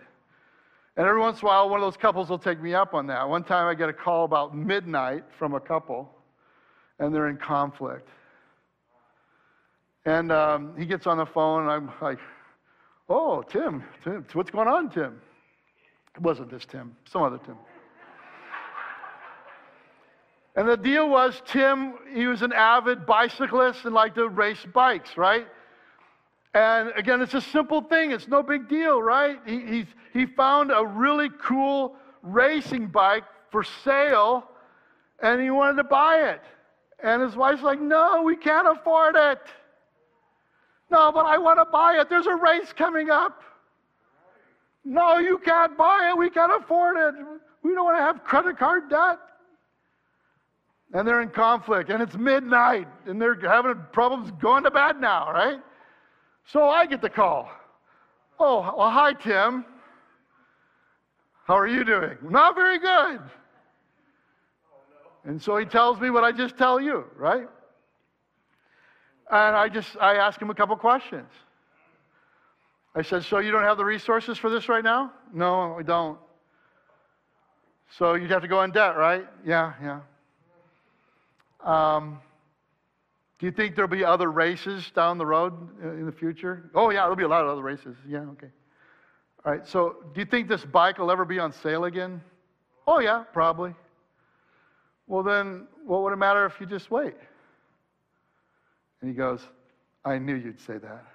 [0.97, 3.07] And every once in a while, one of those couples will take me up on
[3.07, 3.29] that.
[3.29, 6.09] One time I get a call about midnight from a couple,
[6.99, 8.09] and they're in conflict.
[10.05, 12.19] And um, he gets on the phone, and I'm like,
[13.13, 15.21] Oh, Tim, Tim, what's going on, Tim?
[16.15, 17.57] It wasn't this Tim, some other Tim.
[20.55, 25.17] And the deal was Tim, he was an avid bicyclist and liked to race bikes,
[25.17, 25.47] right?
[26.53, 29.39] And again, it's a simple thing, it's no big deal, right?
[29.45, 34.45] He, he found a really cool racing bike for sale
[35.21, 36.41] and he wanted to buy it.
[37.03, 39.39] And his wife's like, No, we can't afford it.
[40.91, 42.09] No, but I want to buy it.
[42.09, 43.41] There's a race coming up.
[44.83, 46.17] No, you can't buy it.
[46.17, 47.15] We can't afford it.
[47.63, 49.17] We don't want to have credit card debt
[50.93, 55.31] and they're in conflict, and it's midnight, and they're having problems going to bed now,
[55.31, 55.59] right?
[56.45, 57.49] So I get the call.
[58.39, 59.65] Oh, well, hi, Tim.
[61.45, 62.17] How are you doing?
[62.23, 63.21] Not very good.
[65.23, 67.47] And so he tells me what I just tell you, right?
[69.31, 71.29] And I just I ask him a couple questions.
[72.93, 76.19] I said, "So you don't have the resources for this right now?" "No, I don't."
[77.91, 80.01] "So you'd have to go in debt, right?" "Yeah, yeah."
[81.63, 82.19] Um,
[83.39, 86.69] do you think there'll be other races down the road in the future?
[86.75, 87.95] Oh, yeah, there'll be a lot of other races.
[88.07, 88.49] Yeah, okay.
[89.43, 92.21] All right, so do you think this bike will ever be on sale again?
[92.87, 93.73] Oh, yeah, probably.
[95.07, 97.15] Well, then, what would it matter if you just wait?
[99.01, 99.41] And he goes,
[100.05, 101.05] I knew you'd say that.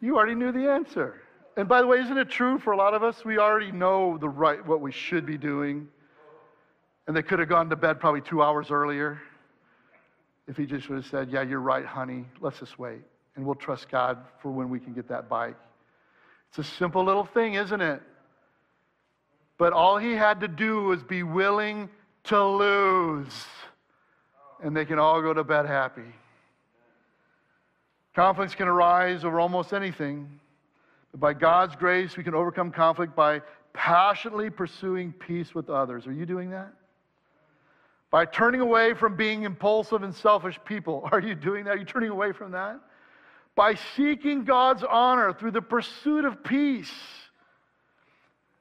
[0.00, 1.22] you already knew the answer.
[1.56, 3.24] And by the way, isn't it true for a lot of us?
[3.24, 5.88] We already know the right, what we should be doing.
[7.06, 9.20] And they could have gone to bed probably two hours earlier
[10.46, 12.26] if he just would have said, Yeah, you're right, honey.
[12.40, 13.02] Let's just wait.
[13.36, 15.56] And we'll trust God for when we can get that bike.
[16.50, 18.02] It's a simple little thing, isn't it?
[19.58, 21.88] But all he had to do was be willing
[22.24, 23.46] to lose.
[24.62, 26.14] And they can all go to bed happy.
[28.14, 30.40] Conflicts can arise over almost anything.
[31.10, 36.06] But by God's grace, we can overcome conflict by passionately pursuing peace with others.
[36.06, 36.72] Are you doing that?
[38.10, 41.08] By turning away from being impulsive and selfish people.
[41.12, 41.72] Are you doing that?
[41.72, 42.78] Are you turning away from that?
[43.56, 46.92] By seeking God's honor through the pursuit of peace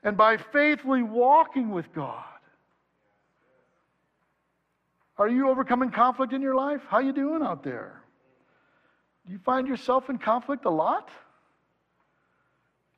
[0.04, 2.26] and by faithfully walking with God.
[5.18, 6.82] Are you overcoming conflict in your life?
[6.88, 8.02] How you doing out there?
[9.26, 11.10] Do you find yourself in conflict a lot?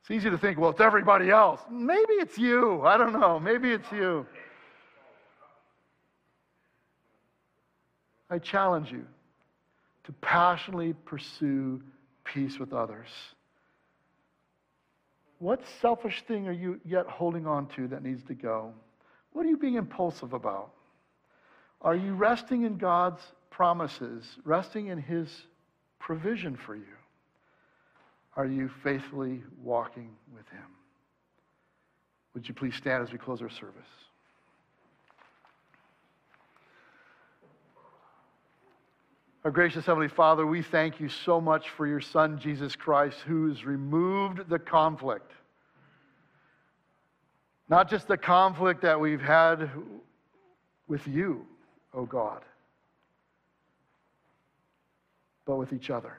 [0.01, 1.59] It's easy to think, well, it's everybody else.
[1.69, 2.81] Maybe it's you.
[2.85, 3.39] I don't know.
[3.39, 4.25] Maybe it's you.
[8.29, 9.05] I challenge you
[10.05, 11.81] to passionately pursue
[12.23, 13.07] peace with others.
[15.39, 18.73] What selfish thing are you yet holding on to that needs to go?
[19.33, 20.74] What are you being impulsive about?
[21.85, 23.21] Are you resting in God's
[23.51, 25.29] promises, resting in His
[25.99, 26.81] provision for you?
[28.35, 30.65] Are you faithfully walking with Him?
[32.33, 33.75] Would you please stand as we close our service?
[39.43, 43.63] Our gracious Heavenly Father, we thank you so much for your Son, Jesus Christ, who's
[43.63, 45.31] removed the conflict.
[47.69, 49.69] Not just the conflict that we've had
[50.87, 51.45] with you,
[51.95, 52.41] O God,
[55.45, 56.17] but with each other.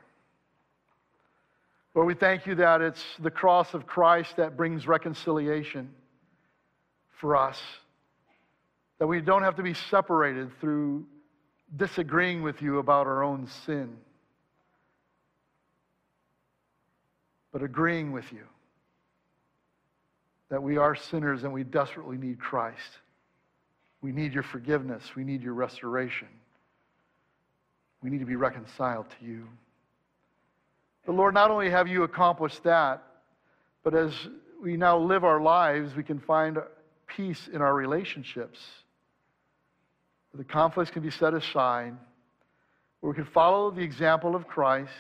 [1.95, 5.91] Lord, we thank you that it's the cross of Christ that brings reconciliation
[7.21, 7.61] for us,
[8.99, 11.07] that we don't have to be separated through
[11.75, 13.97] disagreeing with you about our own sin,
[17.53, 18.45] but agreeing with you
[20.49, 22.99] that we are sinners and we desperately need Christ.
[24.07, 25.03] We need your forgiveness.
[25.17, 26.29] We need your restoration.
[28.05, 29.49] We need to be reconciled to you.
[31.05, 33.03] But Lord, not only have you accomplished that,
[33.83, 34.13] but as
[34.63, 36.59] we now live our lives, we can find
[37.09, 38.61] peace in our relationships.
[40.35, 41.97] The conflicts can be set aside,
[43.01, 44.93] where we can follow the example of Christ,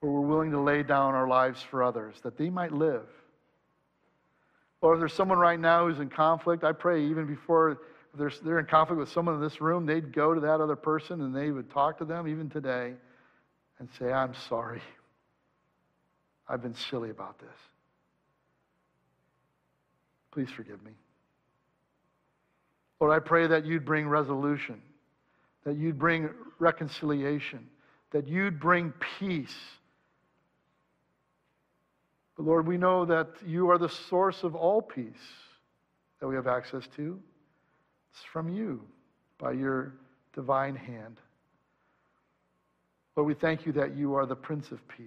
[0.00, 3.06] where we're willing to lay down our lives for others, that they might live.
[4.82, 7.80] Or if there's someone right now who's in conflict, I pray even before
[8.14, 11.22] they're, they're in conflict with someone in this room, they'd go to that other person
[11.22, 12.94] and they would talk to them, even today,
[13.78, 14.82] and say, I'm sorry.
[16.48, 17.48] I've been silly about this.
[20.32, 20.92] Please forgive me.
[23.00, 24.82] Lord, I pray that you'd bring resolution,
[25.64, 27.68] that you'd bring reconciliation,
[28.10, 29.56] that you'd bring peace.
[32.36, 35.12] But Lord, we know that you are the source of all peace
[36.20, 37.18] that we have access to.
[38.12, 38.82] It's from you
[39.38, 39.94] by your
[40.34, 41.18] divine hand.
[43.16, 45.06] Lord, we thank you that you are the Prince of Peace.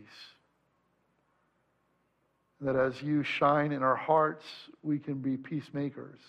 [2.61, 4.45] That as you shine in our hearts,
[4.83, 6.19] we can be peacemakers,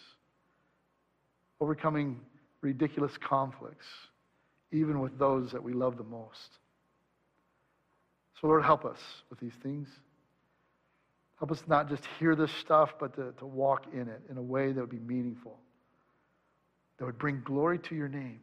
[1.61, 2.21] overcoming
[2.63, 3.87] ridiculous conflicts,
[4.73, 6.59] even with those that we love the most.
[8.41, 8.99] So, Lord, help us
[9.31, 9.89] with these things.
[11.39, 14.43] Help us not just hear this stuff, but to, to walk in it in a
[14.43, 15.59] way that would be meaningful
[16.99, 18.41] that would bring glory to your name.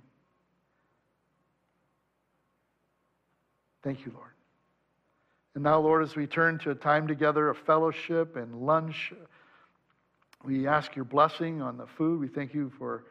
[3.83, 4.31] Thank you, Lord.
[5.55, 9.13] And now, Lord, as we turn to a time together of fellowship and lunch,
[10.43, 12.19] we ask your blessing on the food.
[12.19, 13.05] We thank you for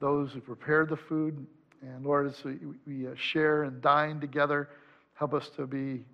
[0.00, 1.46] those who prepared the food.
[1.82, 4.70] And Lord, as we, we uh, share and dine together,
[5.14, 6.04] help us to be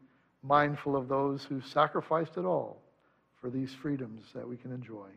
[0.43, 2.83] mindful of those who sacrificed it all
[3.41, 5.09] for these freedoms that we can enjoy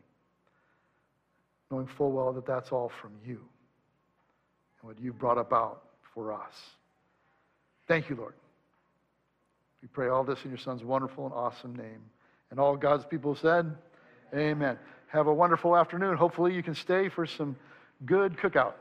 [1.72, 3.40] knowing full well that that's all from you
[4.82, 6.54] and what you've brought about for us.
[7.88, 8.34] Thank you, Lord.
[9.82, 12.02] We pray all this in your Son's wonderful and awesome name.
[12.52, 13.74] And all God's people said,
[14.36, 14.78] Amen.
[15.08, 16.16] Have a wonderful afternoon.
[16.16, 17.56] Hopefully, you can stay for some
[18.06, 18.74] good cookout.